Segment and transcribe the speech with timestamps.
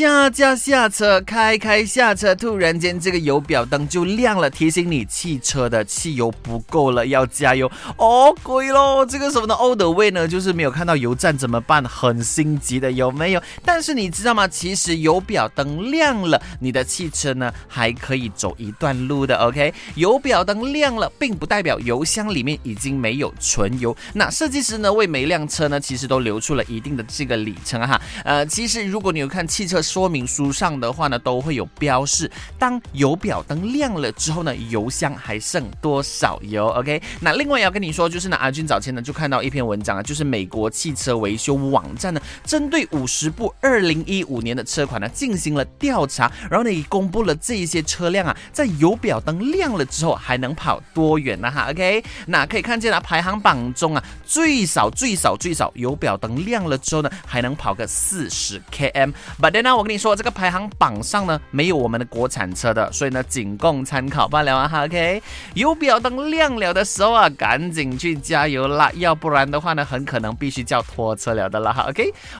[0.00, 7.70] 驾驾下车，开开下车，突然间这个油表灯就亮了，提醒你汽车的汽油不够了，要加油。
[7.98, 9.04] 哦，鬼喽！
[9.04, 11.84] 这个时候呢，Old way 呢，就是没有看到油站怎么办？
[11.84, 13.42] 很心急的，有没有？
[13.62, 14.48] 但是你知道吗？
[14.48, 19.36] 其实油表灯亮了，你的汽车呢还可以走一段路的。
[19.36, 23.94] OK，油表灯亮了，并不代表油箱里面已经没有纯油。
[24.14, 28.00] 那设计师呢，为每辆车呢，其实都留出了一定的这个里程哈。
[28.24, 29.82] 呃，其实如果你有看汽车。
[29.90, 32.30] 说明书上的话呢，都会有标示。
[32.56, 37.02] 当油表灯亮了之后呢，油箱还剩多少油？OK。
[37.20, 51.50] 那另外要跟你说，就是呢，阿军早前呢就看到一篇文章啊，就是美国汽车维修网站呢，针对五十部二零一五年的车款呢进行了调查，然后呢也公布了这一些车辆啊，在油表灯亮了之后还能跑多远呢？
[51.50, 52.04] 哈，OK。
[52.26, 59.12] 那可以看见啊，排行榜中啊，最少最少最少油表灯亮了之后呢，还能跑个四十 km。
[59.40, 64.68] But then 我跟你说，这个排行榜上呢没有我们的国产车的，所以呢仅供参考罢了啊。
[64.68, 65.22] 哈，OK，
[65.54, 71.72] 油表灯亮了的时候啊，赶紧去加油啦，要不然的话呢，很可能必须叫拖车了的啦。
[71.72, 72.12] 哈，OK。